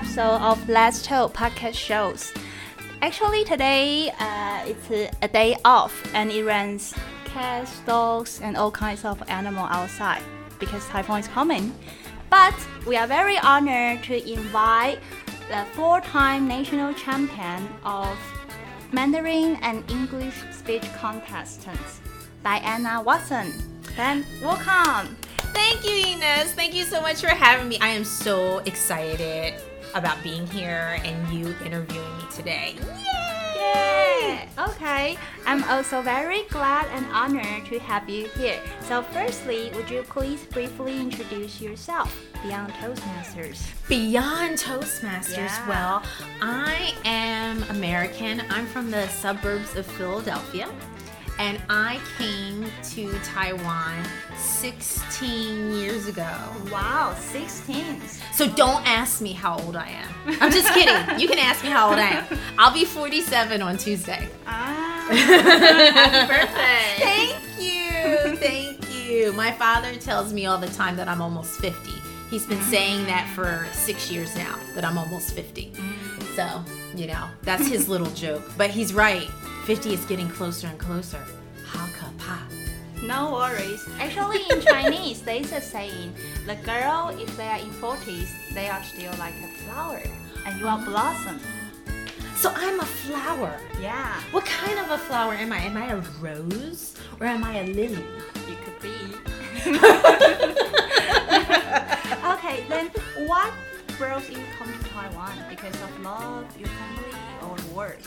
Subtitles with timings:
[0.00, 2.32] episode of Let's Talk podcast shows.
[3.02, 6.94] Actually, today uh, it's a, day off, and it runs
[7.26, 10.22] cats, dogs, and all kinds of animal outside
[10.58, 11.74] because typhoon is coming.
[12.30, 12.54] But
[12.86, 15.00] we are very honored to invite
[15.50, 18.16] the four-time national champion of
[18.92, 22.00] Mandarin and English speech contestants,
[22.42, 23.52] Diana Watson.
[23.96, 25.14] Then welcome.
[25.52, 26.52] Thank you, Ines.
[26.52, 27.78] Thank you so much for having me.
[27.80, 29.60] I am so excited
[29.94, 32.76] about being here and you interviewing me today.
[33.56, 34.48] Yay!
[34.58, 38.60] Okay, I'm also very glad and honored to have you here.
[38.82, 43.66] So, firstly, would you please briefly introduce yourself beyond Toastmasters?
[43.88, 45.68] Beyond Toastmasters, Yeah.
[45.68, 46.02] well,
[46.40, 48.42] I am American.
[48.50, 50.68] I'm from the suburbs of Philadelphia.
[51.40, 54.04] And I came to Taiwan
[54.36, 56.28] 16 years ago.
[56.70, 58.02] Wow, 16.
[58.34, 60.36] So don't ask me how old I am.
[60.38, 61.18] I'm just kidding.
[61.18, 62.38] You can ask me how old I am.
[62.58, 64.28] I'll be 47 on Tuesday.
[64.46, 66.98] Ah, happy birthday!
[66.98, 68.36] Thank you.
[68.36, 69.32] Thank you.
[69.32, 71.90] My father tells me all the time that I'm almost 50.
[72.28, 75.72] He's been saying that for six years now, that I'm almost 50.
[76.36, 76.62] So,
[76.94, 78.42] you know, that's his little joke.
[78.58, 79.30] But he's right.
[79.64, 81.22] 50 is getting closer and closer.
[81.66, 82.42] Haka pa.
[83.02, 83.86] No worries.
[83.98, 86.12] Actually, in Chinese, there's a saying:
[86.46, 90.02] the girl, if they are in 40s, they are still like a flower,
[90.46, 91.40] and you are blossom.
[92.36, 93.54] So I'm a flower.
[93.80, 95.58] Yeah, What kind of a flower am I?
[95.58, 98.04] Am I a rose or am I a lily?
[98.48, 98.94] you could be.
[102.32, 102.90] okay, then
[103.28, 103.52] what
[104.00, 105.44] brought you come to Taiwan?
[105.50, 107.12] Because of love, your family,
[107.42, 108.00] or work?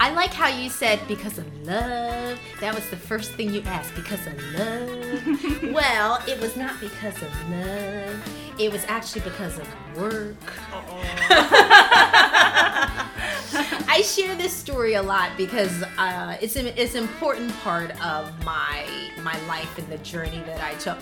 [0.00, 2.40] I like how you said because of love.
[2.60, 5.62] That was the first thing you asked because of love.
[5.74, 8.56] well, it was not because of love.
[8.58, 9.68] It was actually because of
[9.98, 10.34] work.
[13.86, 18.32] I share this story a lot because uh, it's an it's an important part of
[18.46, 18.86] my
[19.22, 20.98] my life and the journey that I took.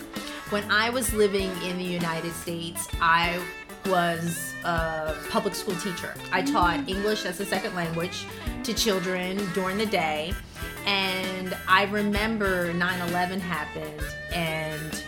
[0.51, 3.41] When I was living in the United States, I
[3.87, 6.15] was a public school teacher.
[6.31, 8.27] I taught English as a second language
[8.65, 10.33] to children during the day.
[10.87, 15.03] And I remember 9 11 happened, and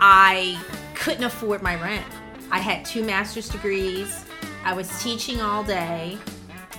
[0.00, 0.60] I
[0.94, 2.06] couldn't afford my rent.
[2.50, 4.24] I had two master's degrees.
[4.64, 6.18] I was teaching all day.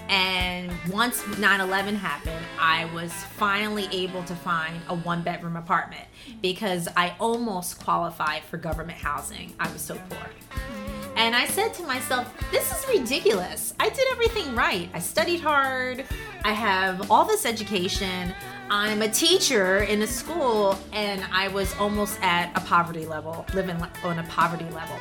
[0.10, 6.06] And once 9 11 happened, I was finally able to find a one bedroom apartment
[6.42, 9.54] because I almost qualified for government housing.
[9.60, 10.89] I was so poor.
[11.20, 13.74] And I said to myself, this is ridiculous.
[13.78, 14.90] I did everything right.
[14.94, 16.06] I studied hard.
[16.46, 18.34] I have all this education.
[18.70, 23.76] I'm a teacher in a school, and I was almost at a poverty level, living
[24.02, 24.96] on a poverty level.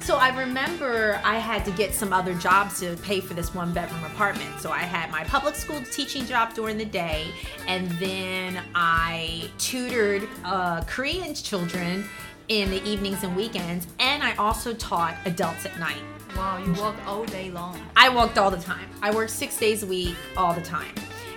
[0.00, 3.74] So I remember I had to get some other jobs to pay for this one
[3.74, 4.60] bedroom apartment.
[4.60, 7.26] So I had my public school teaching job during the day,
[7.68, 12.08] and then I tutored uh, Korean children
[12.50, 16.02] in the evenings and weekends, and I also taught adults at night.
[16.36, 17.80] Wow, you work all day long.
[17.96, 18.88] I worked all the time.
[19.00, 20.92] I worked six days a week, all the time.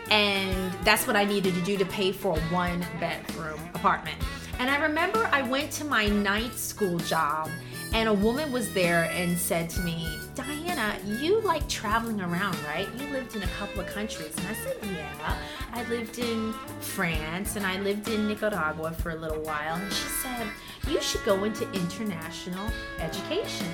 [0.10, 4.18] And that's what I needed to do to pay for a one bedroom apartment.
[4.58, 7.50] And I remember I went to my night school job,
[7.94, 12.88] and a woman was there and said to me, Diana, you like traveling around, right?
[12.98, 14.34] You lived in a couple of countries.
[14.38, 15.38] And I said, Yeah.
[15.74, 19.76] I lived in France and I lived in Nicaragua for a little while.
[19.76, 20.48] And she said,
[20.88, 22.68] You should go into international
[23.00, 23.68] education.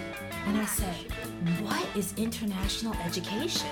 [0.47, 0.95] And I said,
[1.61, 3.69] What is international education?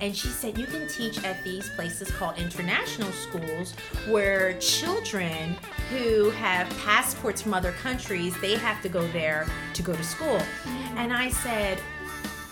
[0.00, 3.74] And she said, You can teach at these places called international schools
[4.08, 5.56] where children
[5.90, 10.38] who have passports from other countries, they have to go there to go to school.
[10.38, 10.98] Mm-hmm.
[10.98, 11.78] And I said,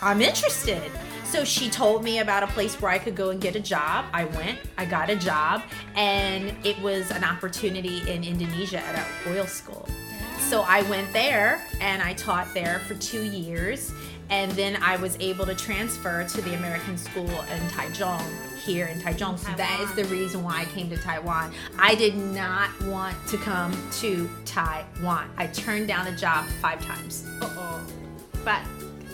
[0.00, 0.91] I'm interested.
[1.25, 4.05] So she told me about a place where I could go and get a job.
[4.12, 5.62] I went, I got a job,
[5.97, 9.88] and it was an opportunity in Indonesia at an oil school.
[10.38, 13.93] So I went there and I taught there for two years.
[14.31, 18.25] And then I was able to transfer to the American school in Taichung
[18.65, 19.38] here in Taichung.
[19.38, 21.53] So that is the reason why I came to Taiwan.
[21.79, 25.29] I did not want to come to Taiwan.
[25.37, 27.26] I turned down the job five times.
[27.43, 27.87] Uh-oh.
[28.44, 28.62] But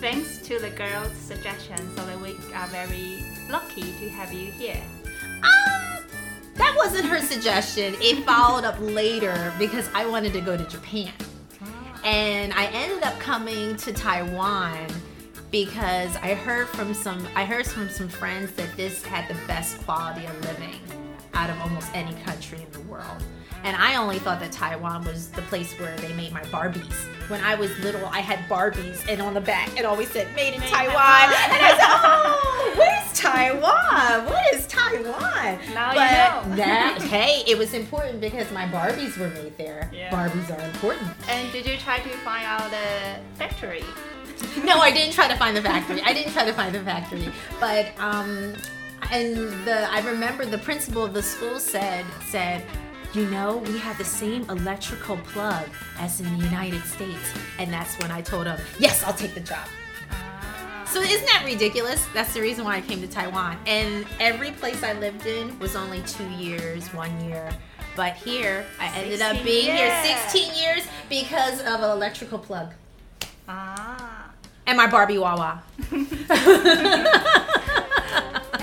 [0.01, 4.81] thanks to the girl's suggestion, so that we are very lucky to have you here.
[5.43, 6.05] Um,
[6.55, 7.95] that wasn't her suggestion.
[8.01, 11.13] It followed up later because I wanted to go to Japan.
[12.05, 14.87] And I ended up coming to Taiwan
[15.51, 19.83] because I heard from some I heard from some friends that this had the best
[19.85, 20.81] quality of living
[21.35, 23.23] out of almost any country in the world.
[23.63, 26.95] And I only thought that Taiwan was the place where they made my Barbies.
[27.29, 30.55] When I was little, I had Barbies, and on the back it always said "Made
[30.55, 31.35] in Made Taiwan." Taiwan.
[31.51, 34.27] And I said, "Oh, where's Taiwan?
[34.27, 36.57] What is Taiwan?" Now you but know.
[36.57, 39.91] that hey, it was important because my Barbies were made there.
[39.93, 40.11] Yeah.
[40.11, 41.11] Barbies are important.
[41.29, 43.85] And did you try to find out the factory?
[44.65, 46.01] no, I didn't try to find the factory.
[46.03, 47.29] I didn't try to find the factory.
[47.61, 48.55] But um
[49.13, 49.37] and
[49.67, 52.65] the I remember the principal of the school said said
[53.13, 55.69] you know, we have the same electrical plug
[55.99, 57.33] as in the United States.
[57.59, 59.67] And that's when I told him, yes, I'll take the job.
[60.87, 62.05] So isn't that ridiculous?
[62.15, 63.57] That's the reason why I came to Taiwan.
[63.67, 67.51] And every place I lived in was only two years, one year.
[67.97, 72.73] But here, I ended up 16 being here 16 years because of an electrical plug
[73.49, 74.31] Ah.
[74.67, 75.63] and my Barbie Wawa.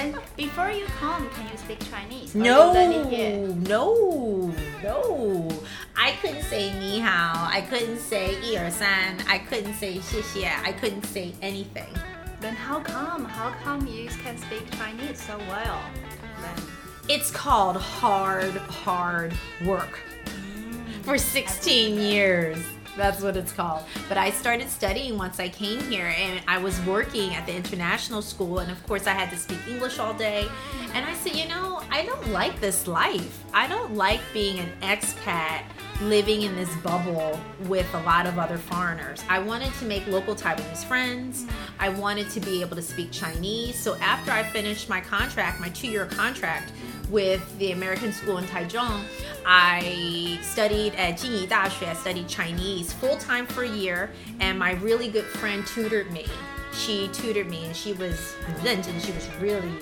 [0.07, 2.33] And before you come, can you speak Chinese?
[2.33, 3.47] No, you learn it here?
[3.67, 5.49] no, no.
[5.97, 7.49] I couldn't say ni hao.
[7.51, 9.19] I couldn't say yi er san.
[9.27, 10.63] I couldn't say xie xie.
[10.63, 11.89] I couldn't say anything.
[12.39, 13.25] Then how come?
[13.25, 15.81] How come you can speak Chinese so well?
[16.41, 16.63] Then
[17.09, 18.55] It's called hard,
[18.85, 19.33] hard
[19.65, 19.99] work.
[21.01, 22.57] For 16 years.
[22.97, 23.83] That's what it's called.
[24.09, 28.21] But I started studying once I came here and I was working at the international
[28.21, 30.47] school and of course I had to speak English all day.
[30.93, 33.43] And I said, you know, I don't like this life.
[33.53, 35.63] I don't like being an expat
[36.02, 39.22] living in this bubble with a lot of other foreigners.
[39.28, 41.46] I wanted to make local Taiwanese friends.
[41.78, 43.78] I wanted to be able to speak Chinese.
[43.78, 46.72] So after I finished my contract, my two year contract
[47.10, 49.04] with the American school in Taichung,
[49.46, 51.88] I studied at Jingyi Daxue.
[51.88, 54.10] I studied Chinese full time for a year,
[54.40, 56.26] and my really good friend tutored me.
[56.72, 59.72] She tutored me, and she was 很认真, she was really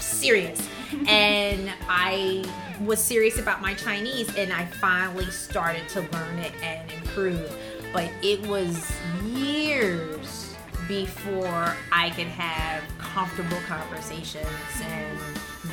[0.00, 0.66] serious.
[1.08, 2.44] and I
[2.80, 7.52] was serious about my Chinese, and I finally started to learn it and improve.
[7.92, 8.90] But it was
[9.32, 10.54] years
[10.86, 14.46] before I could have comfortable conversations
[14.82, 15.18] and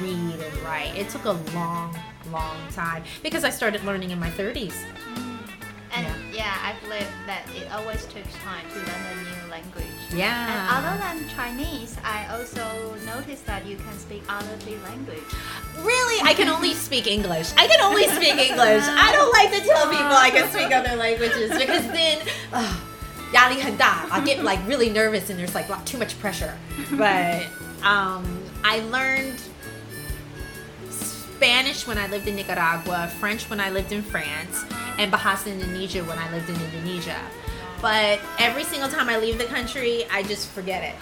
[0.01, 0.95] read and write.
[0.95, 1.97] It took a long,
[2.31, 4.75] long time because I started learning in my 30s.
[5.93, 6.54] And Yeah yeah.
[6.62, 9.86] I believe that it always takes time to learn a new language.
[10.10, 10.68] And Yeah.
[10.76, 15.24] other than Chinese, I also noticed that you can speak other three languages.
[15.82, 17.48] Really, I can only speak English.
[17.56, 18.84] I can only speak English.
[18.86, 22.18] I don't like to tell people I can speak other languages because then,
[22.52, 22.74] uh,
[23.32, 24.06] 压力很大.
[24.10, 26.54] I get like really nervous and there's like lot- too much pressure.
[26.90, 27.46] But
[27.84, 28.24] um,
[28.64, 29.38] I learned
[30.90, 34.64] Spanish when I lived in Nicaragua, French when I lived in France,
[34.97, 37.19] and Bahasa Indonesia when I lived in Indonesia.
[37.81, 40.95] But every single time I leave the country, I just forget it.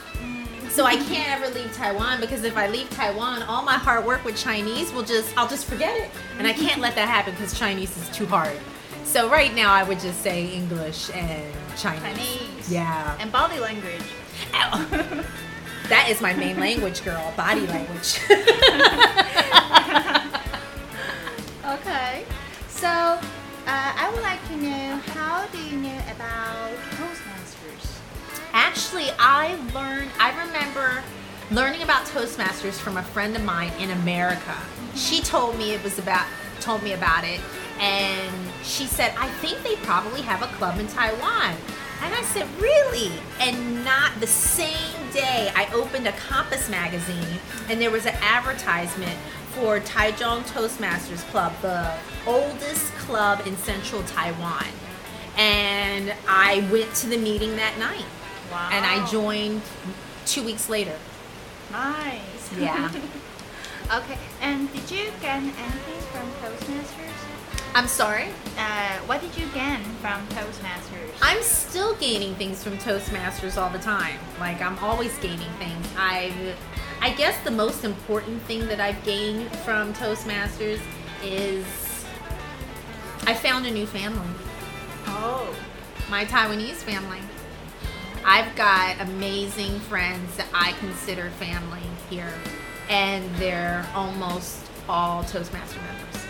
[0.70, 4.26] So I can't ever leave Taiwan because if I leave Taiwan, all my hard work
[4.26, 6.10] with Chinese will just I'll just forget it.
[6.40, 8.58] And I can't let that happen because Chinese is too hard.
[9.04, 12.02] So right now I would just say English and Chinese.
[12.02, 12.72] Chinese.
[12.72, 13.16] Yeah.
[13.20, 14.04] And body language.
[14.54, 15.24] Ow.
[15.90, 17.34] That is my main language, girl.
[17.36, 18.18] Body language.
[21.74, 22.26] Okay.
[22.68, 23.20] So,
[23.74, 28.00] uh, I would like to know how do you know about Toastmasters?
[28.52, 31.04] Actually, I learned, I remember
[31.50, 34.56] learning about Toastmasters from a friend of mine in America.
[34.94, 36.28] She told me it was about,
[36.60, 37.42] told me about it,
[37.80, 38.32] and
[38.64, 41.56] she said, I think they probably have a club in Taiwan.
[42.04, 43.12] And I said, really?
[43.40, 47.40] And not the same day, I opened a Compass magazine,
[47.70, 49.18] and there was an advertisement
[49.56, 51.92] for Taichung Toastmasters Club, the
[52.26, 54.66] oldest club in central Taiwan.
[55.38, 58.06] And I went to the meeting that night
[58.52, 58.70] Wow.
[58.72, 59.62] and I joined
[60.26, 60.98] two weeks later.
[61.72, 62.20] Nice.
[62.58, 62.92] Yeah.
[63.96, 64.18] okay.
[64.42, 67.12] And did you gain anything from Toastmasters?
[67.76, 68.28] I'm sorry.
[68.58, 71.10] Uh, what did you gain from Toastmasters?
[71.24, 74.20] I'm still gaining things from Toastmasters all the time.
[74.40, 75.88] Like I'm always gaining things.
[75.98, 76.56] I've
[77.04, 80.80] I guess the most important thing that I've gained from Toastmasters
[81.22, 81.66] is
[83.28, 84.26] I found a new family.
[85.08, 85.54] oh.
[86.10, 87.20] My Taiwanese family.
[88.24, 92.34] I've got amazing friends that I consider family here.
[92.88, 96.26] And they're almost all Toastmaster members.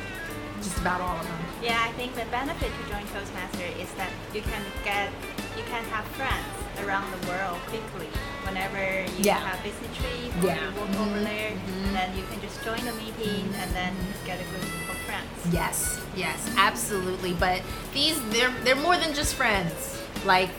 [0.57, 1.39] Just about all of them.
[1.61, 5.11] Yeah, I think the benefit to join Toastmaster is that you can get,
[5.55, 8.07] you can have friends around the world quickly.
[8.53, 9.39] Whenever you Yeah.
[9.39, 10.57] have business trip or Yeah.
[10.61, 11.23] you work over Mhm.
[11.23, 11.93] there, Mhm.
[11.93, 13.95] then you can just join the meeting and then
[14.27, 15.27] get a group of friends.
[15.51, 17.33] Yes, yes, absolutely.
[17.33, 17.61] But
[17.95, 19.97] these they're they're more than just friends.
[20.23, 20.49] Like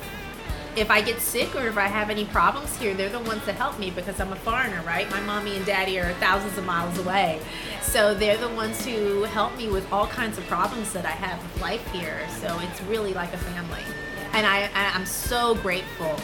[0.74, 3.54] if I get sick or if I have any problems here, they're the ones that
[3.54, 5.08] help me because I'm a foreigner, right?
[5.08, 7.38] My mommy and daddy are thousands of miles away.
[7.80, 11.40] So they're the ones who help me with all kinds of problems that I have
[11.40, 12.26] with life here.
[12.40, 13.84] So it's really like a family.
[14.32, 16.18] And I, I I'm so grateful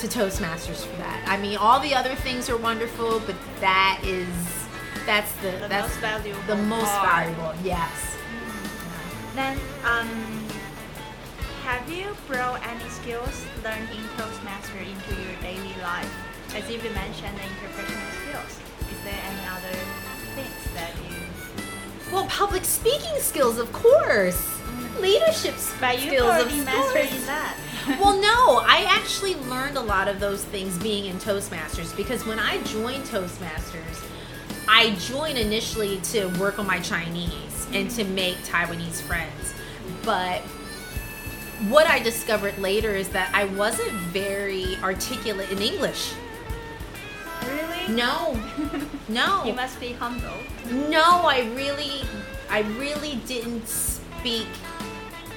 [0.00, 1.24] to Toastmasters for that.
[1.26, 4.28] I mean, all the other things are wonderful, but that is
[5.06, 7.26] that's the, The that's most valuable the most part.
[7.26, 7.54] valuable.
[7.64, 8.14] Yes.
[9.34, 10.08] Then, um,
[11.64, 16.10] have you brought any skills learned in Toastmaster into your daily life?
[16.54, 18.58] As you mentioned, the interpersonal skills.
[18.90, 19.78] Is there any other
[20.34, 21.16] things that you?
[22.12, 24.58] Well, public speaking skills, of course.
[25.00, 27.56] Leadership But you skills, already of mastered that.
[28.00, 32.38] Well, no, I actually learned a lot of those things being in Toastmasters because when
[32.38, 34.04] I joined Toastmasters,
[34.68, 39.54] I joined initially to work on my Chinese and to make Taiwanese friends.
[40.04, 40.40] But
[41.68, 46.12] what I discovered later is that I wasn't very articulate in English.
[47.44, 47.94] really?
[47.94, 48.38] No,
[49.08, 49.44] no.
[49.44, 50.38] You must be humble.
[50.70, 52.02] No, I really,
[52.50, 54.46] I really didn't speak.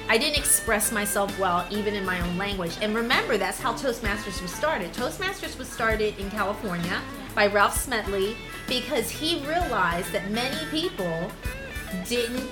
[0.08, 2.76] I didn't express myself well, even in my own language.
[2.82, 4.92] And remember, that's how Toastmasters was started.
[4.92, 7.00] Toastmasters was started in California
[7.34, 8.36] by Ralph Smedley
[8.68, 11.30] because he realized that many people
[12.08, 12.48] didn't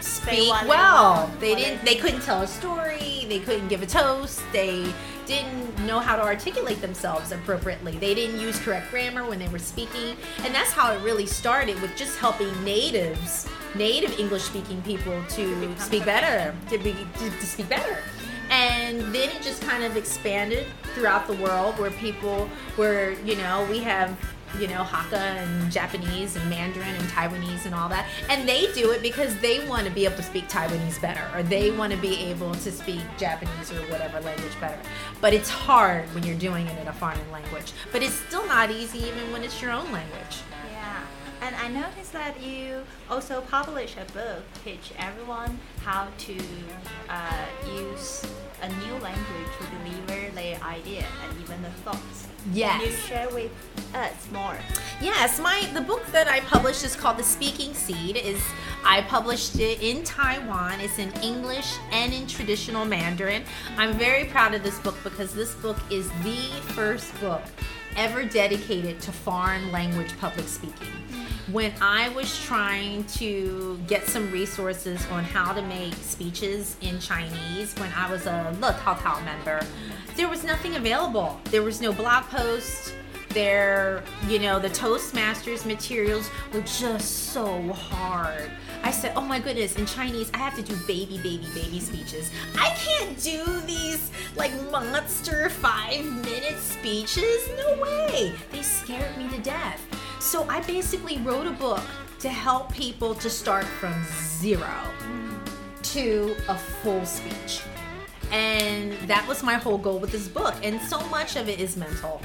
[0.00, 1.30] speak they well.
[1.40, 1.84] They didn't.
[1.84, 3.26] They couldn't tell a story.
[3.28, 4.42] They couldn't give a toast.
[4.52, 4.92] They
[5.26, 7.92] didn't know how to articulate themselves appropriately.
[7.98, 11.80] They didn't use correct grammar when they were speaking, and that's how it really started
[11.82, 17.68] with just helping natives, native English-speaking people to speak better, to be to, to speak
[17.68, 17.98] better.
[18.50, 23.66] And then it just kind of expanded throughout the world where people where, you know,
[23.70, 24.16] we have
[24.58, 28.06] you know, Hakka and Japanese and Mandarin and Taiwanese and all that.
[28.30, 31.42] And they do it because they want to be able to speak Taiwanese better or
[31.42, 34.78] they want to be able to speak Japanese or whatever language better.
[35.20, 37.72] But it's hard when you're doing it in a foreign language.
[37.92, 40.38] But it's still not easy even when it's your own language.
[41.42, 46.38] And I noticed that you also publish a book teach everyone how to
[47.08, 48.24] uh, use
[48.62, 49.66] a new language to
[50.06, 52.26] deliver their idea and even the thoughts.
[52.52, 52.80] Yes.
[52.80, 53.50] Can you share with
[53.94, 54.56] us more?
[55.00, 58.16] Yes, my the book that I published is called The Speaking Seed.
[58.16, 58.42] Is
[58.84, 60.80] I published it in Taiwan.
[60.80, 63.44] It's in English and in traditional Mandarin.
[63.76, 67.42] I'm very proud of this book because this book is the first book
[67.96, 70.88] ever dedicated to foreign language public speaking.
[71.52, 77.72] When I was trying to get some resources on how to make speeches in Chinese
[77.76, 79.64] when I was a Le Tao Tao member,
[80.16, 81.40] there was nothing available.
[81.44, 82.94] There was no blog post
[83.28, 88.50] There, you know the toastmasters materials were just so hard
[88.86, 92.30] i said oh my goodness in chinese i have to do baby baby baby speeches.
[92.56, 97.48] I can't do these like monster five minute speeches?
[97.56, 98.32] No way.
[98.52, 99.80] They scared me to death.
[100.20, 101.82] So i basically wrote a book
[102.20, 103.94] to help people to start from
[104.40, 104.72] zero
[105.82, 107.62] to a full speech.
[108.30, 110.54] And that was my whole goal with this book.
[110.62, 112.20] And so much of it is mental.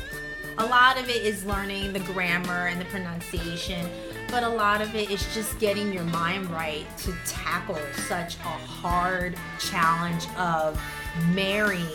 [0.57, 3.87] A lot of it is learning the grammar and the pronunciation,
[4.31, 8.39] but a lot of it is just getting your mind right to tackle such a
[8.41, 10.81] hard challenge of
[11.35, 11.85] marrying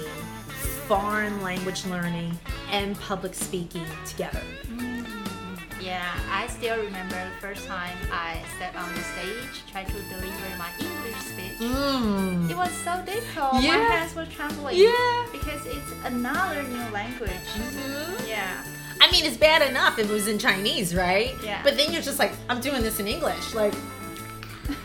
[0.86, 2.38] foreign language learning
[2.70, 4.42] and public speaking together.
[5.80, 10.58] Yeah, I still remember the first time I stepped on the stage, tried to deliver
[10.58, 11.58] my English speech.
[11.60, 12.50] Mm.
[12.50, 13.54] It was so difficult.
[13.54, 14.76] My hands were trembling.
[14.76, 15.26] Yeah.
[15.32, 17.30] Because it's another new language.
[17.54, 18.26] Mhm.
[18.28, 18.64] Yeah.
[19.00, 21.34] I mean, it's bad enough if it was in Chinese, right?
[21.42, 21.62] Yeah.
[21.62, 23.54] But then you're just like, I'm doing this in English.
[23.54, 23.74] Like,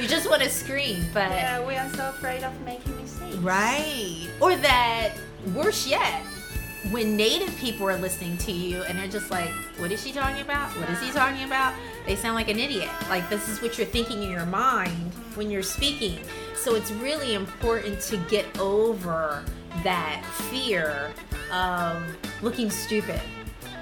[0.00, 1.30] you just want to scream, but.
[1.30, 3.36] Yeah, we are so afraid of making mistakes.
[3.36, 4.28] Right.
[4.40, 5.14] Or that,
[5.54, 6.22] worse yet,
[6.90, 10.40] when native people are listening to you and they're just like, what is she talking
[10.40, 10.70] about?
[10.78, 11.30] What is he uh-huh.
[11.30, 11.74] talking about?
[12.06, 12.90] They sound like an idiot.
[13.08, 16.18] Like, this is what you're thinking in your mind when you're speaking.
[16.54, 19.44] So it's really important to get over
[19.84, 21.12] that fear
[21.50, 22.02] of
[22.42, 23.20] looking stupid.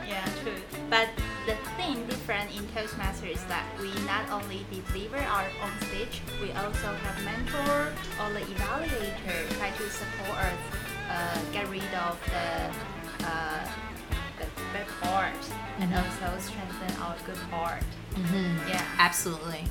[0.07, 0.55] Yeah, true.
[0.89, 1.09] But
[1.47, 6.51] the thing different in Toastmaster is that we not only deliver our own speech, we
[6.53, 7.93] also have mentor
[8.23, 10.59] or the evaluator try to support us
[11.11, 13.69] uh, get rid of the uh,
[14.39, 15.99] the bad parts and Mhm.
[15.99, 17.83] also strengthen our good part.
[18.15, 18.69] Mm-hmm.
[18.69, 18.83] Yeah.
[18.99, 19.65] Absolutely.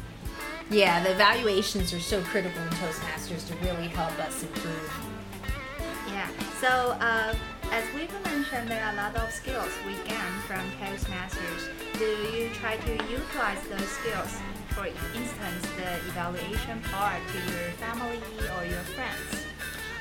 [0.72, 4.92] Yeah, the evaluations are so critical in Toastmasters to really help us improve.
[6.08, 6.28] Yeah.
[6.60, 7.36] So, uh,
[7.72, 11.70] as we've mentioned, there are a lot of skills we gain from Toastmasters.
[11.98, 14.38] Do you try to utilize those skills?
[14.70, 18.20] For instance, the evaluation part to your family
[18.58, 19.55] or your friends.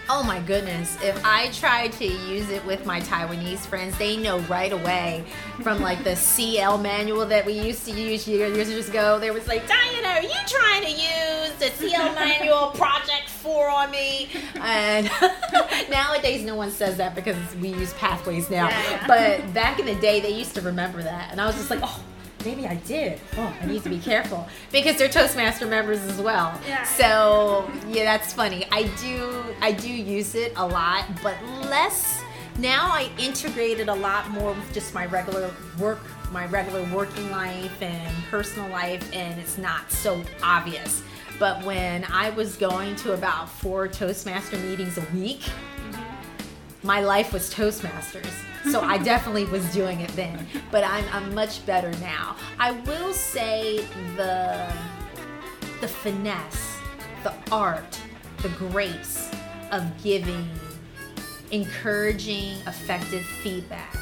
[0.08, 0.98] Oh my goodness.
[1.02, 5.24] If I try to use it with my Taiwanese friends, they know right away
[5.62, 9.18] from like the CL manual that we used to use years ago.
[9.18, 13.90] There was like, Diana, are you trying to use the CL manual project four on
[13.90, 14.28] me?
[14.60, 15.10] And
[15.90, 18.68] nowadays, no one says that because we use pathways now.
[18.68, 19.06] Yeah, yeah.
[19.06, 21.30] But back in the day, they used to remember that.
[21.30, 22.00] And I was just like, oh,
[22.44, 23.20] maybe I did.
[23.36, 26.58] Oh, I need to be careful because they're Toastmaster members as well.
[26.66, 26.84] Yeah.
[26.84, 28.66] So yeah, that's funny.
[28.70, 31.36] I do I do use it a lot, but
[31.68, 32.22] less
[32.58, 32.88] now.
[32.92, 37.80] I integrate it a lot more with just my regular work, my regular working life
[37.82, 41.02] and personal life, and it's not so obvious.
[41.38, 46.86] But when I was going to about four Toastmaster meetings a week, mm-hmm.
[46.86, 48.32] my life was Toastmasters.
[48.70, 50.46] So I definitely was doing it then.
[50.70, 52.36] But I'm, I'm much better now.
[52.58, 53.78] I will say
[54.16, 54.72] the
[55.80, 56.78] the finesse,
[57.24, 58.00] the art,
[58.42, 59.30] the grace
[59.70, 60.48] of giving
[61.50, 63.96] encouraging, effective feedback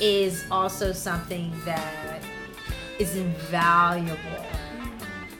[0.00, 2.22] is also something that
[2.98, 4.46] is invaluable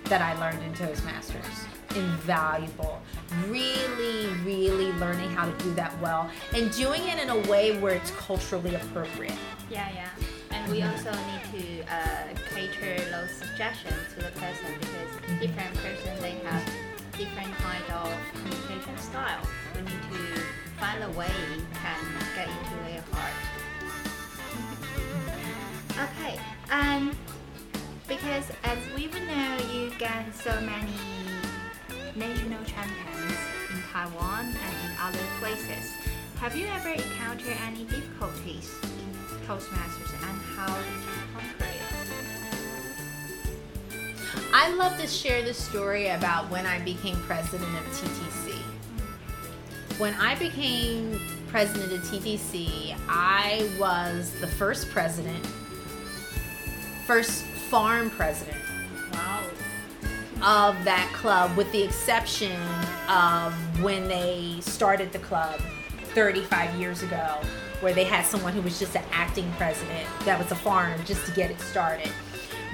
[0.05, 1.67] that I learned in Toastmasters.
[1.95, 3.03] Invaluable.
[3.47, 7.95] Really, really learning how to do that well and doing it in a way where
[7.95, 9.39] it's culturally appropriate.
[9.71, 10.09] Yeah, yeah.
[10.51, 16.21] And we also need to uh, cater those suggestions to the person because different person
[16.21, 16.65] they have
[17.17, 19.47] different kind of communication style.
[19.77, 20.43] We need to
[20.79, 21.31] find a way
[21.75, 22.01] can
[22.35, 23.35] get into their heart.
[26.11, 27.17] okay, um,
[28.09, 31.40] because as we know, you get so many
[32.21, 33.39] national champions
[33.73, 35.95] in Taiwan and in other places.
[36.39, 41.81] Have you ever encountered any difficulties in Toastmasters and how did you conquer it?
[44.53, 48.53] I love to share the story about when I became president of TTC.
[49.99, 51.19] When I became
[51.49, 55.47] president of TTC, I was the first president,
[57.07, 58.59] first farm president
[59.13, 59.43] Wow.
[60.43, 62.59] Of that club, with the exception
[63.09, 65.61] of when they started the club
[66.15, 67.39] 35 years ago,
[67.81, 71.25] where they had someone who was just an acting president that was a farm just
[71.27, 72.11] to get it started.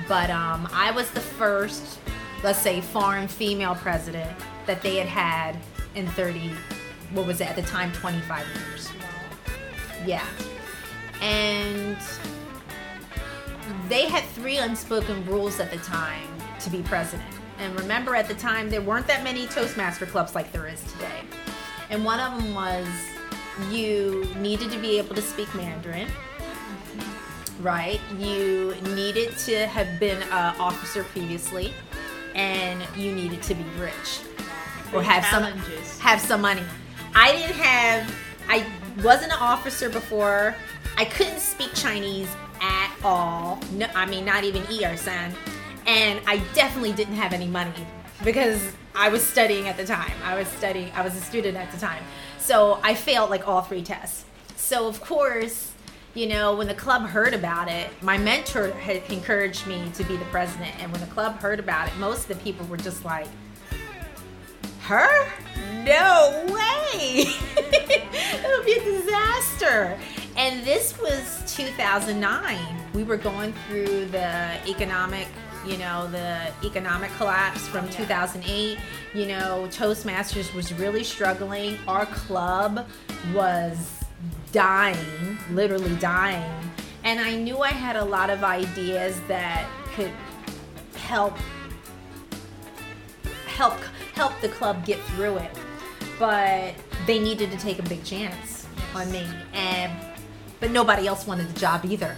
[0.09, 1.99] But um, I was the first,
[2.45, 4.31] let's say, foreign female president
[4.67, 5.57] that they had had
[5.95, 6.51] in 30,
[7.13, 8.89] what was it at the time, 25 years.
[10.05, 10.25] Yeah.
[11.21, 11.97] And
[13.89, 16.29] they had three unspoken rules at the time
[16.61, 17.29] to be president.
[17.59, 21.23] And remember, at the time, there weren't that many Toastmaster clubs like there is today.
[21.91, 22.87] And one of them was
[23.71, 26.09] you needed to be able to speak Mandarin,
[27.61, 28.01] right?
[28.19, 31.73] You needed to have been an officer previously,
[32.35, 34.21] and you needed to be rich
[34.93, 35.45] or have some
[36.01, 36.63] have some money.
[37.15, 38.15] I didn't have.
[38.49, 38.67] I
[39.03, 40.55] wasn't an officer before.
[40.97, 42.29] I couldn't speak Chinese
[42.61, 43.59] at all.
[43.73, 45.35] No, I mean not even er san,
[45.87, 47.87] and I definitely didn't have any money
[48.25, 50.13] because I was studying at the time.
[50.25, 50.91] I was studying.
[50.93, 52.03] I was a student at the time,
[52.39, 54.25] so I failed like all three tests.
[54.57, 55.73] So of course.
[56.15, 60.17] You know, when the club heard about it, my mentor had encouraged me to be
[60.17, 60.75] the president.
[60.81, 63.27] And when the club heard about it, most of the people were just like,
[64.87, 65.29] her?
[65.85, 67.25] No way!
[67.57, 69.99] it would be a disaster.
[70.37, 72.57] And this was 2009.
[72.95, 75.27] We were going through the economic,
[75.67, 78.79] you know, the economic collapse from 2008.
[79.15, 81.79] You know, Toastmasters was really struggling.
[81.89, 82.87] Our club
[83.35, 84.05] was
[84.53, 86.53] dying, literally dying.
[87.05, 90.13] And I knew I had a lot of ideas that could
[90.95, 91.37] help
[93.47, 93.79] help
[94.15, 95.51] help the club get through it.
[96.19, 96.75] But
[97.07, 99.93] they needed to take a big chance on me, and
[100.61, 102.17] but nobody else wanted the job either.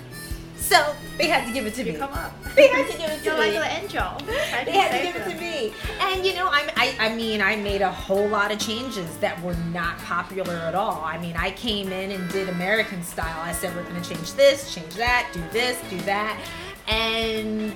[0.69, 1.99] So they had to give it to You me.
[1.99, 2.33] come up.
[2.55, 3.57] They had to give it to You're me.
[3.59, 4.05] like an angel.
[4.27, 5.73] They had to save give it to me.
[6.01, 9.41] And you know, I'm, I, I mean, I made a whole lot of changes that
[9.43, 11.03] were not popular at all.
[11.03, 13.41] I mean, I came in and did American style.
[13.41, 16.39] I said, we're going to change this, change that, do this, do that.
[16.87, 17.73] And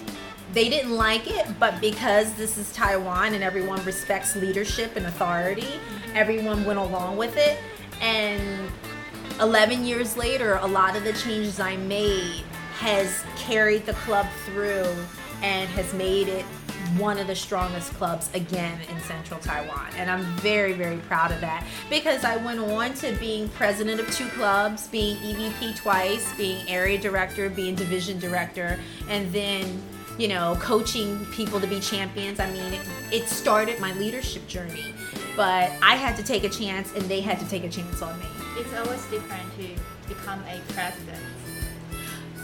[0.53, 5.81] they didn't like it, but because this is Taiwan and everyone respects leadership and authority,
[6.15, 7.59] everyone went along with it.
[8.03, 8.71] And
[9.41, 12.45] 11 years later, a lot of the changes I made
[12.83, 14.93] has carried the club through
[15.41, 16.45] and has made it
[16.99, 19.87] one of the strongest clubs again in central Taiwan.
[19.97, 24.11] And I'm very, very proud of that because I went on to being president of
[24.11, 29.81] two clubs, being EVP twice, being area director, being division director, and then
[30.19, 32.41] you know, coaching people to be champions.
[32.41, 34.93] I mean, it, it started my leadership journey,
[35.37, 38.19] but I had to take a chance and they had to take a chance on
[38.19, 38.27] me.
[38.59, 39.69] It's always different to
[40.13, 41.23] become a president.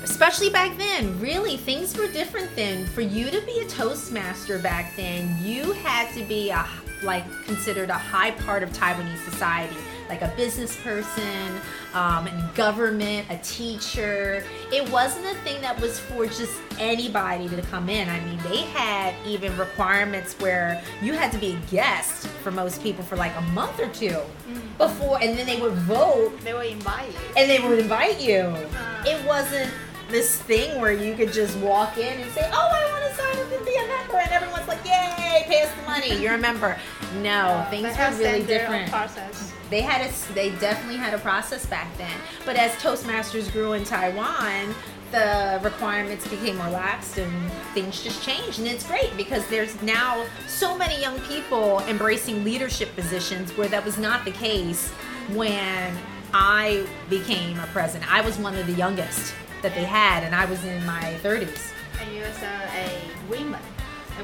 [0.02, 2.86] Especially back then, really, things were different then.
[2.86, 6.66] For you to be a Toastmaster back then, you had to be a
[7.02, 9.76] like considered a high part of Taiwanese society
[10.08, 11.60] like a business person,
[11.94, 14.44] um, in government, a teacher.
[14.72, 18.08] It wasn't a thing that was for just anybody to come in.
[18.08, 22.82] I mean, they had even requirements where you had to be a guest for most
[22.82, 24.76] people for like a month or 2 mm-hmm.
[24.78, 26.38] before, and then they would vote.
[26.42, 27.18] They would invite you.
[27.36, 28.40] And they would invite you.
[28.40, 29.70] Uh, it wasn't
[30.08, 33.44] this thing where you could just walk in and say, "Oh, I want to sign
[33.44, 36.38] up and be a member," and everyone's like, "Yay, pay us the money, you're a
[36.38, 36.78] member."
[37.22, 38.90] No, things were really different.
[38.90, 39.52] Process.
[39.70, 42.16] They had a they definitely had a process back then.
[42.44, 44.74] But as toastmasters grew in taiwan
[45.10, 48.58] the requirements became lax and things just changed.
[48.58, 53.84] And it's great because there's now so many young people embracing leadership positions where that
[53.84, 54.90] was not the case
[55.32, 55.96] when
[56.34, 58.12] i became a president.
[58.12, 61.72] I was one of the youngest that they had and i was in my 30s
[62.00, 63.60] and you also a woman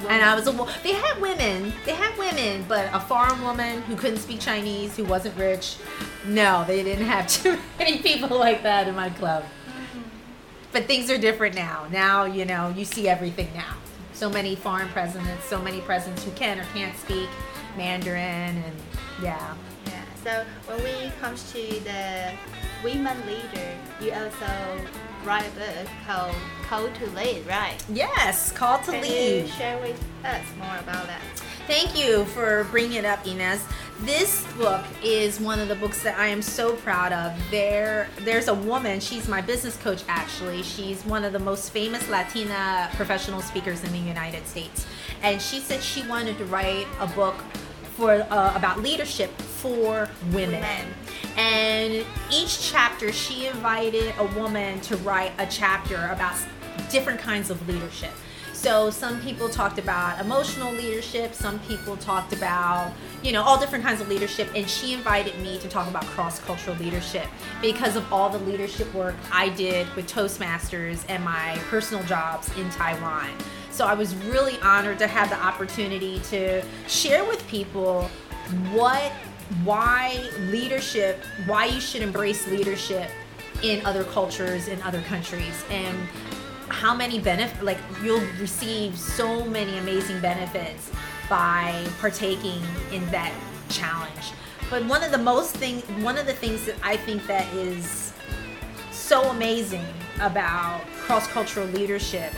[0.08, 3.96] and I was a they had women, they had women, but a foreign woman who
[3.96, 5.76] couldn't speak Chinese, who wasn't rich.
[6.26, 9.44] No, they didn't have too many people like that in my club.
[9.44, 10.00] Mm-hmm.
[10.72, 11.86] But things are different now.
[11.90, 13.74] Now, you know, you see everything now.
[14.14, 17.28] So many foreign presidents, so many presidents who can or can't speak
[17.76, 18.76] Mandarin and
[19.22, 19.54] yeah.
[19.86, 20.02] Yeah.
[20.22, 22.32] So when we comes to the
[22.82, 24.80] women leader, you also
[25.24, 26.34] write a book called
[26.68, 27.76] Call to Lead, right?
[27.88, 29.42] Yes, Call to Can Lead.
[29.42, 31.20] You share with us more about that.
[31.66, 33.64] Thank you for bringing it up, Inez.
[34.00, 37.32] This book is one of the books that I am so proud of.
[37.50, 39.00] There, there's a woman.
[39.00, 40.02] She's my business coach.
[40.08, 44.86] Actually, she's one of the most famous Latina professional speakers in the United States,
[45.22, 47.36] and she said she wanted to write a book
[47.96, 49.30] for uh, about leadership
[49.64, 50.60] for women.
[50.60, 50.94] women.
[51.38, 56.36] And each chapter, she invited a woman to write a chapter about
[56.90, 58.10] different kinds of leadership.
[58.52, 63.84] So some people talked about emotional leadership, some people talked about, you know, all different
[63.84, 64.50] kinds of leadership.
[64.54, 67.26] And she invited me to talk about cross cultural leadership
[67.62, 72.68] because of all the leadership work I did with Toastmasters and my personal jobs in
[72.68, 73.30] Taiwan.
[73.70, 78.10] So I was really honored to have the opportunity to share with people
[78.72, 79.10] what
[79.64, 83.10] why leadership, why you should embrace leadership
[83.62, 85.96] in other cultures in other countries and
[86.68, 90.90] how many benefits like you'll receive so many amazing benefits
[91.30, 93.32] by partaking in that
[93.68, 94.32] challenge.
[94.70, 98.12] But one of the most thing one of the things that i think that is
[98.90, 99.86] so amazing
[100.20, 102.32] about cross-cultural leadership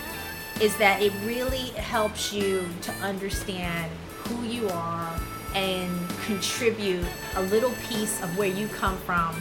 [0.60, 3.90] is that it really helps you to understand
[4.24, 5.20] who you are
[5.54, 5.90] and
[6.26, 9.34] contribute a little piece of where you come from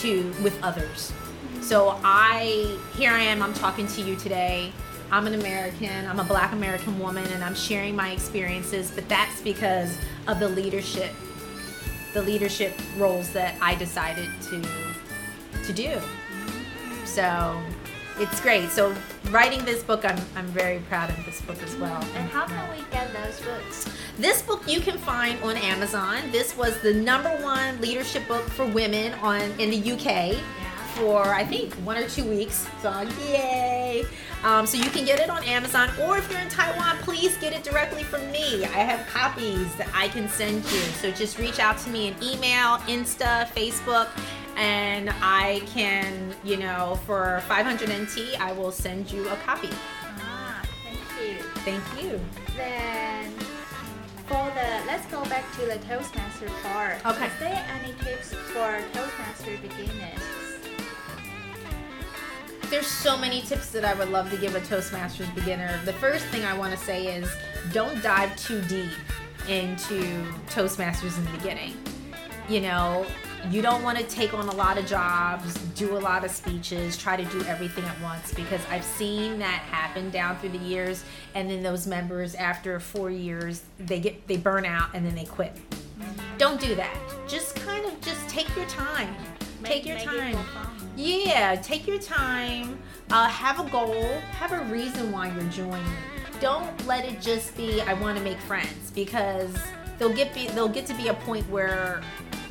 [0.00, 1.12] to with others.
[1.60, 4.72] So I here I am I'm talking to you today.
[5.10, 9.40] I'm an American, I'm a black American woman and I'm sharing my experiences, but that's
[9.42, 11.12] because of the leadership
[12.12, 14.62] the leadership roles that I decided to
[15.64, 16.00] to do.
[17.04, 17.60] So
[18.18, 18.70] it's great.
[18.70, 18.94] So
[19.30, 22.02] writing this book, I'm, I'm very proud of this book as well.
[22.14, 23.88] And how can we get those books?
[24.18, 26.30] This book you can find on Amazon.
[26.30, 30.04] This was the number one leadership book for women on in the UK.
[30.04, 30.38] Yeah.
[30.94, 34.04] For I think one or two weeks, so yay!
[34.44, 37.52] Um, so you can get it on Amazon, or if you're in Taiwan, please get
[37.52, 38.64] it directly from me.
[38.64, 40.80] I have copies that I can send you.
[41.00, 44.08] So just reach out to me in email, Insta, Facebook,
[44.56, 49.70] and I can, you know, for 500 NT, I will send you a copy.
[50.20, 51.42] Ah, thank you.
[51.64, 52.20] Thank you.
[52.56, 53.32] Then
[54.26, 57.04] for the, let's go back to the Toastmaster part.
[57.04, 57.26] Okay.
[57.26, 60.20] Is there any tips for Toastmaster beginners?
[62.70, 65.78] There's so many tips that I would love to give a Toastmasters beginner.
[65.84, 67.30] The first thing I want to say is
[67.72, 68.90] don't dive too deep
[69.48, 71.76] into Toastmasters in the beginning.
[72.48, 73.06] You know,
[73.50, 76.96] you don't want to take on a lot of jobs, do a lot of speeches,
[76.96, 81.04] try to do everything at once because I've seen that happen down through the years
[81.34, 85.24] and then those members after 4 years they get they burn out and then they
[85.24, 85.54] quit.
[85.54, 86.38] Mm-hmm.
[86.38, 86.96] Don't do that.
[87.28, 89.14] Just kind of just take your time.
[89.60, 90.36] Make, take your time.
[90.96, 92.78] Yeah, take your time.
[93.10, 94.02] Uh, have a goal.
[94.38, 95.84] Have a reason why you're joining.
[96.40, 99.54] Don't let it just be I want to make friends because
[99.98, 102.02] they'll get be, they'll get to be a point where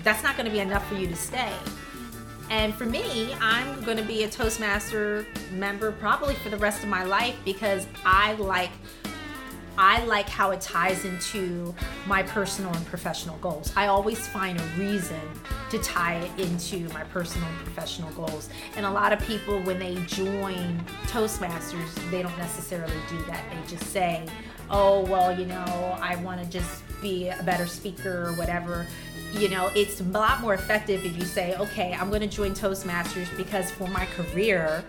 [0.03, 1.53] that's not going to be enough for you to stay.
[2.49, 6.89] And for me, I'm going to be a Toastmaster member probably for the rest of
[6.89, 8.71] my life because I like
[9.75, 11.73] I like how it ties into
[12.05, 13.73] my personal and professional goals.
[13.75, 15.19] I always find a reason
[15.71, 18.49] to tie it into my personal and professional goals.
[18.75, 23.43] And a lot of people, when they join Toastmasters, they don't necessarily do that.
[23.49, 24.27] They just say,
[24.69, 28.85] oh, well, you know, I want to just be a better speaker or whatever.
[29.33, 32.53] You know, it's a lot more effective if you say, okay, I'm going to join
[32.53, 34.83] Toastmasters because for my career,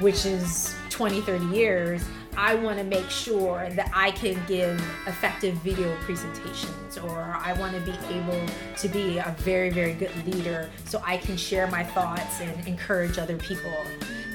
[0.00, 2.02] which is 20, 30 years,
[2.36, 7.74] I want to make sure that I can give effective video presentations or I want
[7.74, 8.40] to be able
[8.76, 13.18] to be a very, very good leader so I can share my thoughts and encourage
[13.18, 13.72] other people.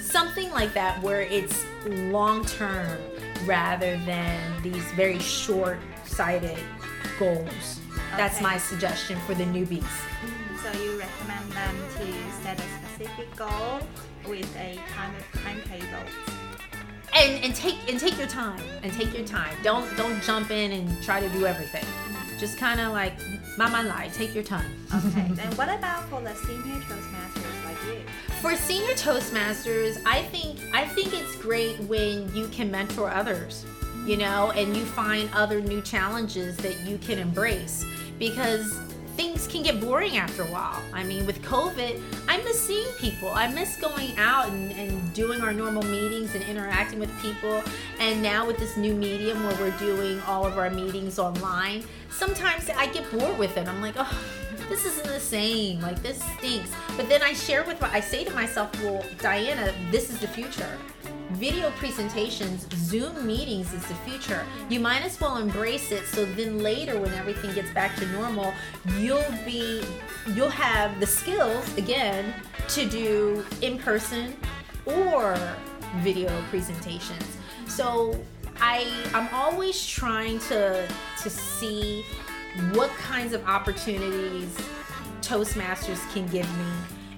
[0.01, 2.99] Something like that where it's long term
[3.45, 6.59] rather than these very short sighted
[7.17, 7.79] goals.
[8.17, 8.43] That's Okay.
[8.43, 9.83] my suggestion for the newbies.
[9.83, 12.05] Mm, so you recommend them to
[12.43, 13.79] set a specific goal
[14.27, 16.07] with a time timetable.
[17.15, 20.71] and and take and take your time and take your time don't don't jump in
[20.71, 22.39] and try to do everything mm.
[22.39, 23.13] just kind of like
[23.57, 25.27] mama lie take your time Okay.
[25.39, 28.01] then what about for the senior Toastmasters like you?
[28.41, 33.63] for senior toastmasters i think i think it's great when you can mentor others
[34.07, 34.21] you mm.
[34.21, 37.85] know and you find other new challenges that you can embrace
[38.29, 38.79] because
[39.17, 43.29] things can get boring after a while i mean with covid i miss seeing people
[43.31, 47.61] i miss going out and, and doing our normal meetings and interacting with people
[47.99, 52.69] and now with this new medium where we're doing all of our meetings online sometimes
[52.77, 54.23] i get bored with it i'm like oh
[54.69, 55.81] this isn't the same.
[55.81, 56.71] Like this stinks.
[56.95, 60.77] But then I share with I say to myself, well, Diana, this is the future.
[61.33, 64.45] Video presentations, Zoom meetings is the future.
[64.69, 68.53] You might as well embrace it so then later when everything gets back to normal,
[68.99, 69.83] you'll be
[70.35, 72.33] you'll have the skills again
[72.69, 74.35] to do in person
[74.85, 75.35] or
[75.97, 77.37] video presentations.
[77.67, 78.23] So
[78.57, 80.87] I I'm always trying to
[81.23, 82.05] to see
[82.73, 84.55] what kinds of opportunities
[85.21, 86.71] Toastmasters can give me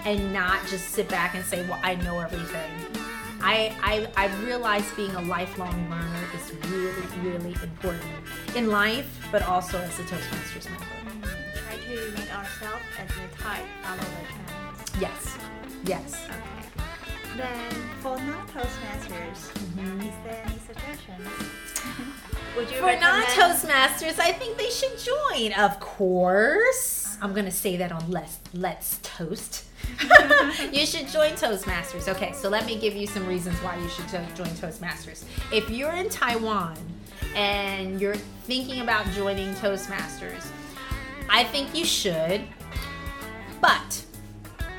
[0.05, 3.04] and not just sit back and say, well, I know everything.
[3.41, 8.11] I, I, I realize being a lifelong learner is really, really important
[8.55, 10.85] in life, but also as a Toastmasters member.
[11.55, 15.01] Try to make ourselves as the type follow the trends.
[15.01, 15.37] Yes,
[15.85, 16.25] yes.
[16.29, 16.55] Okay.
[17.37, 20.01] Then for non-Toastmasters, mm-hmm.
[20.01, 21.27] is there any suggestions?
[22.55, 23.01] Would you For recommend?
[23.01, 27.04] non Toastmasters, I think they should join, of course.
[27.21, 29.65] I'm going to say that on Let's, Let's Toast.
[30.71, 32.07] you should join Toastmasters.
[32.07, 35.23] Okay, so let me give you some reasons why you should jo- join Toastmasters.
[35.51, 36.77] If you're in Taiwan
[37.35, 40.45] and you're thinking about joining Toastmasters,
[41.29, 42.41] I think you should,
[43.61, 44.03] but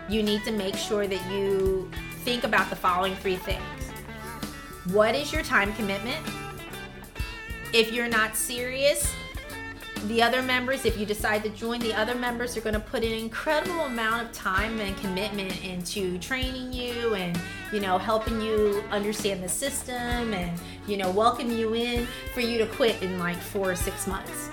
[0.08, 1.90] you need to make sure that you
[2.24, 3.62] think about the following three things.
[4.92, 6.24] What is your time commitment?
[7.72, 9.12] If you're not serious,
[10.04, 13.02] the other members, if you decide to join, the other members are going to put
[13.02, 17.40] an incredible amount of time and commitment into training you and,
[17.72, 22.58] you know, helping you understand the system and, you know, welcome you in for you
[22.58, 24.50] to quit in like four or six months.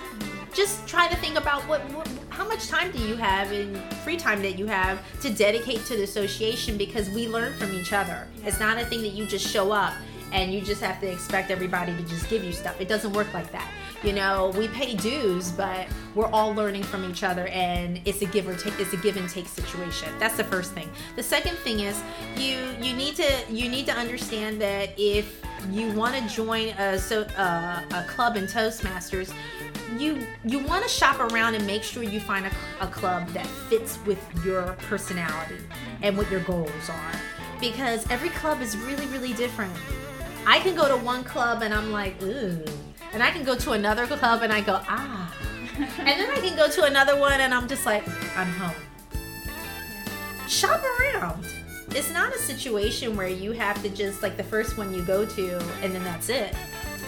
[0.52, 4.16] Just try to think about what, what how much time do you have in free
[4.16, 8.26] time that you have to dedicate to the association because we learn from each other.
[8.44, 9.94] It's not a thing that you just show up
[10.34, 12.80] and you just have to expect everybody to just give you stuff.
[12.80, 13.70] It doesn't work like that.
[14.02, 18.26] You know, we pay dues, but we're all learning from each other and it's a
[18.26, 20.08] give or take it's a give and take situation.
[20.18, 20.90] That's the first thing.
[21.14, 22.02] The second thing is
[22.36, 26.98] you you need to you need to understand that if you want to join a
[26.98, 29.32] so a club in Toastmasters,
[29.96, 33.46] you you want to shop around and make sure you find a, a club that
[33.46, 35.60] fits with your personality
[36.02, 37.20] and what your goals are
[37.60, 39.72] because every club is really really different
[40.46, 42.64] i can go to one club and i'm like ooh.
[43.12, 45.34] And i can go to another club and i go ah.
[45.98, 48.74] And then i can go to another one and i'm just like i'm home.
[50.48, 51.46] Shop around.
[51.90, 55.24] It's not a situation where you have to just like the first one you go
[55.24, 56.54] to and then that's it.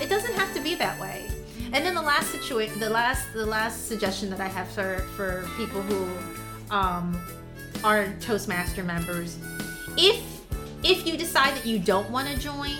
[0.00, 1.30] It doesn't have to be that way.
[1.72, 5.46] And then the last situation the last the last suggestion that i have for for
[5.56, 6.08] people who
[6.70, 7.20] um
[7.84, 9.38] are toastmaster members
[9.96, 10.22] if
[10.82, 12.76] if you decide that you don't want to join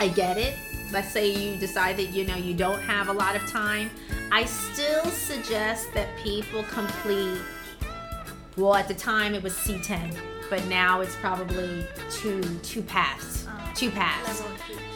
[0.00, 0.54] i get it
[0.92, 3.90] let's say you decide that you know you don't have a lot of time
[4.32, 7.38] i still suggest that people complete
[8.56, 10.16] well at the time it was c10
[10.50, 14.42] but now it's probably two two paths uh, two paths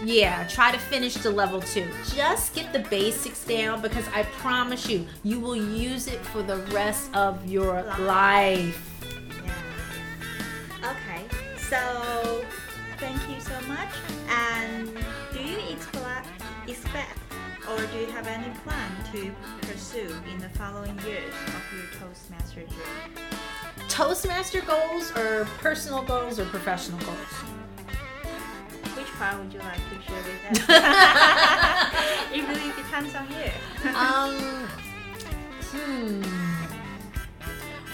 [0.05, 1.87] yeah, try to finish the level two.
[2.13, 6.57] Just get the basics down because I promise you, you will use it for the
[6.75, 7.99] rest of your Life.
[8.01, 9.01] life.
[9.45, 10.91] Yeah.
[10.91, 11.23] Okay.
[11.57, 12.45] So,
[12.99, 13.91] thank you so much.
[17.71, 19.35] Or do you have any plan to
[19.67, 23.29] pursue in the following years of your Toastmaster journey?
[23.89, 27.19] Toastmaster goals or personal goals or professional goals?
[28.97, 30.69] Which part would you like to share with us?
[32.33, 33.51] it really depends on you.
[33.97, 34.69] um,
[35.71, 36.23] hmm.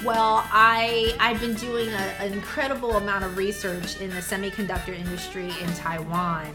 [0.04, 5.52] Well, I I've been doing a, an incredible amount of research in the semiconductor industry
[5.61, 6.54] in Taiwan,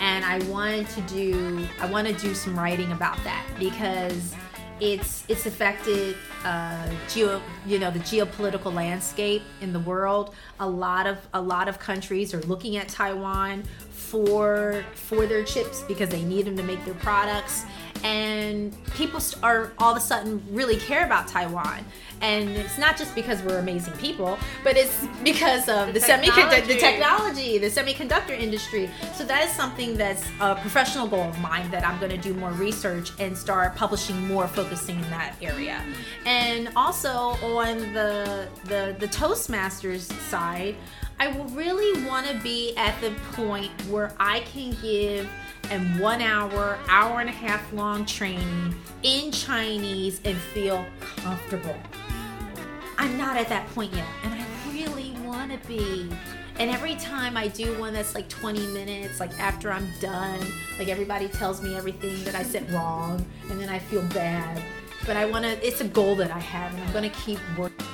[0.00, 4.34] and I wanted to do I want to do some writing about that because
[4.78, 10.34] it's it's affected uh, geo you know the geopolitical landscape in the world.
[10.60, 15.82] A lot of a lot of countries are looking at Taiwan for for their chips
[15.82, 17.64] because they need them to make their products
[18.06, 21.84] and people are all of a sudden really care about Taiwan.
[22.22, 26.66] And it's not just because we're amazing people, but it's because of the, the semiconductor,
[26.66, 28.88] the technology, the semiconductor industry.
[29.14, 32.32] So that is something that's a professional goal of mine that I'm going to do
[32.32, 35.84] more research and start publishing more, focusing in that area.
[36.24, 37.10] And also
[37.58, 40.76] on the the, the Toastmasters side,
[41.18, 45.28] I will really want to be at the point where I can give
[45.70, 51.76] and one hour, hour and a half long training in Chinese and feel comfortable.
[52.98, 56.08] I'm not at that point yet, and I really want to be.
[56.58, 60.40] And every time I do one that's like 20 minutes, like after I'm done,
[60.78, 64.62] like everybody tells me everything that I said wrong, and then I feel bad.
[65.04, 67.38] But I want to, it's a goal that I have, and I'm going to keep
[67.58, 67.86] working.